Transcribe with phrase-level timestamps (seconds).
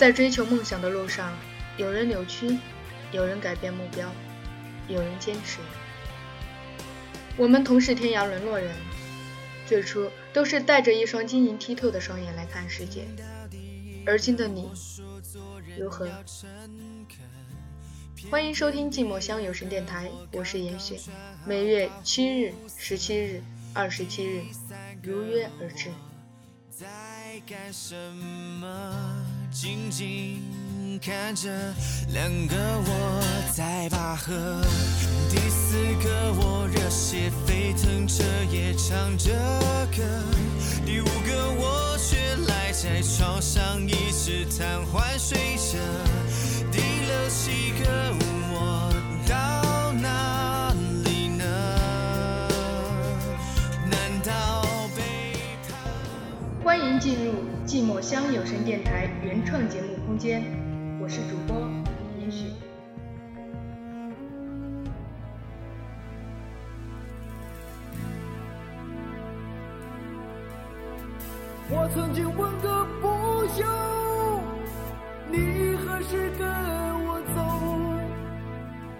[0.00, 1.30] 在追求梦想的路上，
[1.76, 2.56] 有人扭曲，
[3.12, 4.10] 有人改变目标，
[4.88, 5.58] 有人坚持。
[7.36, 8.74] 我们同是天涯沦落人，
[9.66, 13.04] 最初都是带着一双晶莹剔透的双眼来看世界。
[14.06, 14.72] 而今的你
[15.78, 16.08] 如何？
[18.30, 20.98] 欢迎收听寂寞乡有声电台，我是严雪，
[21.44, 23.42] 每月七日、十七日、
[23.74, 24.44] 二十七日
[25.02, 25.90] 如约而至。
[26.70, 26.86] 在
[27.46, 27.94] 干什
[28.62, 29.39] 么？
[29.52, 30.40] 静静
[31.02, 31.50] 看着
[32.12, 33.22] 两个我
[33.52, 34.62] 在拔河，
[35.28, 39.32] 第四个我热血沸腾着也唱着
[39.96, 40.02] 歌，
[40.86, 45.78] 第五个我却赖在床上一直瘫痪睡着，
[57.00, 57.32] 进入
[57.66, 60.42] 寂寞乡有声电台原创节目空间，
[61.00, 61.56] 我是主播
[62.22, 62.52] 也许。
[71.70, 73.64] 我曾经问个不休，
[75.30, 76.46] 你何时跟
[77.06, 77.40] 我走？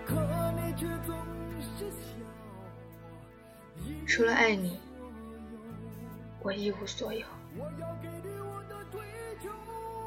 [0.06, 0.14] 可
[0.56, 1.14] 你却总
[1.60, 2.06] 是笑。
[4.06, 4.80] 除了爱你，
[6.42, 7.26] 我一无所有。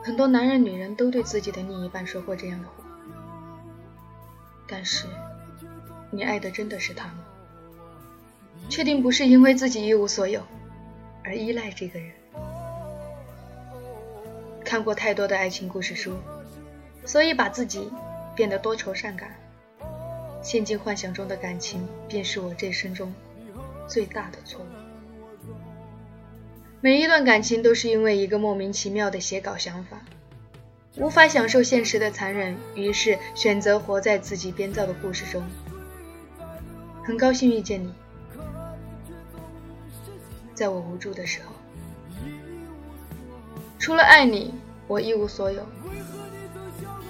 [0.03, 2.73] 很多男人、女人都对自己的另一半说过这样的话，
[4.67, 5.05] 但是，
[6.11, 7.23] 你爱的真的是他吗？
[8.69, 10.41] 确定不是因为自己一无所有
[11.23, 12.11] 而依赖这个人？
[14.65, 16.17] 看过太多的爱情故事书，
[17.05, 17.89] 所以把自己
[18.35, 19.35] 变得多愁善感，
[20.41, 23.13] 陷进幻想中的感情，便是我这一生中
[23.87, 24.82] 最大的错误。
[26.83, 30.01] 每一段感情都是因为一个莫名其妙的写稿想法，
[30.97, 35.41] 无法享受现实的残忍，于是选择活在自己编造的故事中。
[37.01, 37.93] 很高兴遇见你，
[40.53, 41.53] 在我无助的时候，
[43.79, 44.53] 除了爱你，
[44.85, 45.65] 我一无所有。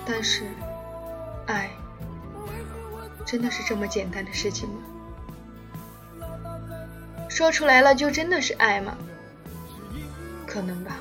[0.06, 0.44] 但是，
[1.47, 1.72] 爱
[3.25, 4.75] 真的是这么简单的事情吗？
[7.28, 8.95] 说出来了就真的是爱吗？
[10.53, 10.99] 可能吧，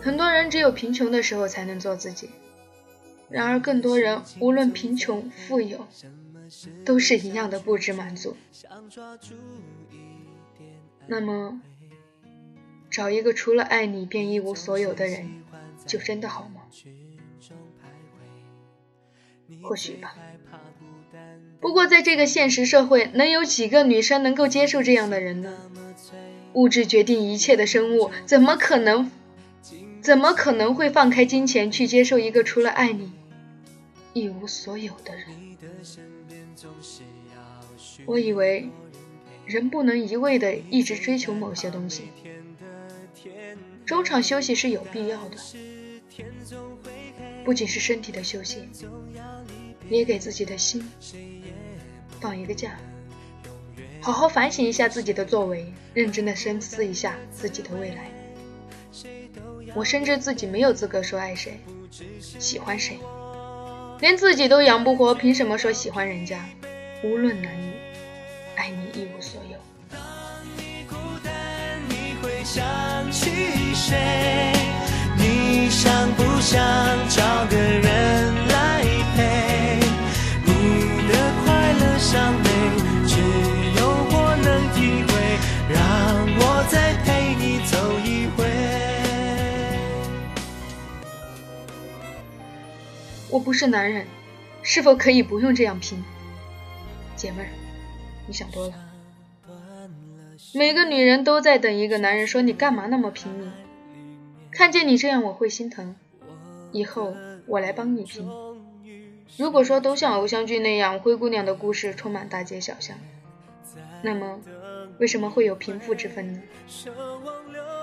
[0.00, 2.30] 很多人只有贫穷的时候才能做自己，
[3.28, 5.86] 然而更多人无论贫穷富有，
[6.86, 8.34] 都是一样的不知满足。
[11.06, 11.60] 那么，
[12.90, 15.42] 找一个除了爱你便一无所有的人，
[15.84, 16.62] 就真的好吗？
[19.62, 20.16] 或许吧。
[21.60, 25.58] 不过在这个现实社会，能有几个女生能够接受这样的人呢？
[26.52, 29.10] 物质决定一切的生物，怎么可能，
[30.00, 33.12] 怎么可能会放开金钱去接受一个除了爱你
[34.12, 35.26] 一无所有的人？
[38.06, 38.68] 我以为
[39.46, 42.04] 人不能一味的一直追求某些东西，
[43.84, 45.36] 中场休息是有必要的，
[47.44, 48.68] 不仅是身体的休息，
[49.88, 50.88] 也给自己的心
[52.20, 52.78] 放一个假。
[54.02, 58.10] 好好反省一下自己的作为，认真的深思一下自己的未来。
[59.74, 61.60] 我深知自己没有资格说爱谁、
[62.38, 62.98] 喜欢谁，
[64.00, 66.44] 连自己都养不活，凭什么说喜欢人家？
[67.04, 67.72] 无论男女，
[68.56, 69.56] 爱你一无所有。
[69.90, 70.00] 当
[70.56, 71.32] 你孤单，
[71.88, 72.62] 你会想
[73.12, 73.30] 起
[73.74, 74.52] 谁
[75.16, 76.58] 你想不想
[77.08, 77.89] 找个人
[93.30, 94.06] 我不是男人，
[94.62, 96.02] 是否可以不用这样拼？
[97.16, 97.48] 姐妹儿，
[98.26, 98.74] 你想多了。
[100.54, 103.52] 每个女人都在等一个男人说：“你干嘛那么拼命？”
[104.50, 105.94] 看见你这样，我会心疼。
[106.72, 107.14] 以后
[107.46, 108.28] 我来帮你拼。
[109.36, 112.96] 如果说都像偶像剧那样，灰姑娘的故事充满大街小巷，
[114.02, 114.40] 那么
[114.98, 116.40] 为什么会有贫富之分呢？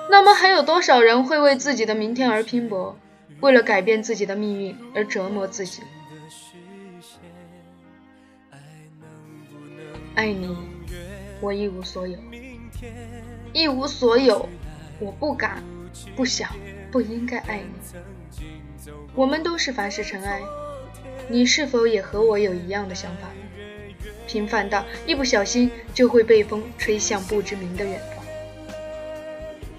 [0.10, 2.98] 那么还有多少人会为自己的明天而拼搏？
[3.40, 5.84] 为了改变自己的命运而折磨自己，
[10.16, 10.58] 爱你，
[11.40, 12.18] 我一无所有，
[13.54, 14.50] 一无所有，
[15.00, 15.64] 我不敢，
[16.16, 16.50] 不想，
[16.92, 17.70] 不应该爱你。
[19.14, 20.42] 我们都是凡世尘埃，
[21.30, 23.28] 你是否也和我有一样的想法？
[24.26, 28.26] 平凡到一不小心就会被风吹向不知名的远方，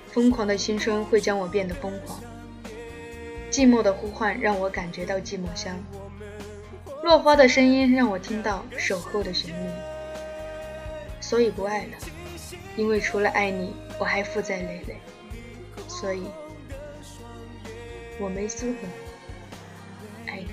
[0.07, 2.23] 疯狂的青春会将我变得疯狂。
[3.59, 5.77] 寂寞的呼唤让我感觉到寂寞香，
[7.03, 9.69] 落花的声音让我听到守候的旋律。
[11.21, 11.97] 所以不爱了，
[12.77, 14.97] 因为除了爱你，我还负债累累。
[15.89, 16.23] 所以，
[18.21, 18.79] 我没资格
[20.29, 20.47] 爱你。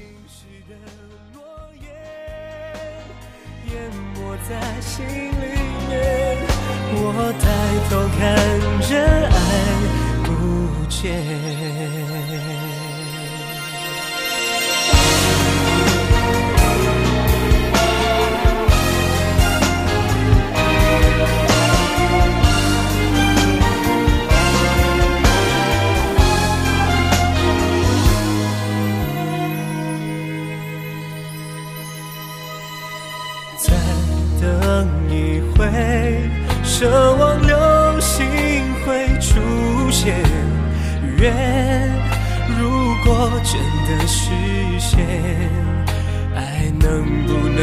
[6.98, 7.46] 我抬
[7.88, 8.26] 头看
[8.90, 8.98] 着
[9.30, 9.38] 爱
[10.24, 10.34] 不
[10.90, 12.75] 见。
[34.76, 35.66] 等一回
[36.62, 37.56] 奢望流
[38.02, 38.26] 星
[38.84, 39.40] 会出
[39.90, 40.14] 现，
[41.18, 41.34] 愿
[42.60, 43.58] 如果真
[43.88, 44.32] 的实
[44.78, 45.00] 现，
[46.36, 47.58] 爱能不能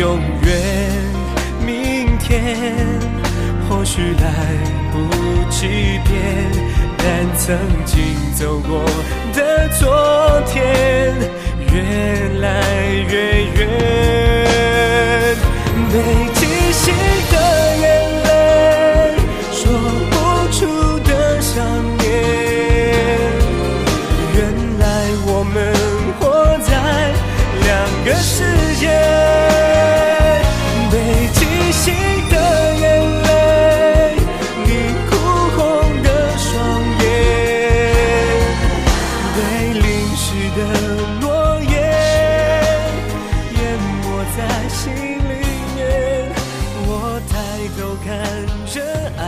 [0.00, 0.50] 永远？
[1.64, 2.56] 明天
[3.68, 4.28] 或许来
[4.90, 4.98] 不
[5.50, 5.68] 及
[6.04, 6.50] 变，
[6.98, 7.06] 但
[7.36, 8.02] 曾经
[8.34, 8.84] 走过
[9.34, 11.14] 的昨天，
[11.72, 14.09] 越来越远。
[28.04, 28.44] 个世
[28.76, 28.88] 界
[30.90, 30.96] 被
[31.34, 31.94] 惊醒
[32.30, 32.34] 的
[32.76, 32.82] 眼
[33.22, 33.26] 泪，
[34.64, 34.68] 你
[35.08, 35.10] 哭
[35.54, 35.58] 红
[36.02, 36.08] 的
[36.38, 36.48] 双
[37.00, 37.04] 眼，
[39.36, 39.38] 被
[39.74, 39.84] 淋
[40.16, 40.24] 湿
[40.56, 40.58] 的
[41.20, 41.24] 诺
[41.60, 41.70] 言，
[43.52, 43.60] 淹
[44.02, 44.04] 没
[44.36, 44.38] 在
[44.68, 45.30] 心里
[45.76, 45.78] 面。
[46.86, 46.90] 我
[47.28, 47.32] 抬
[47.76, 48.08] 头看
[48.66, 48.74] 着
[49.18, 49.20] 爱。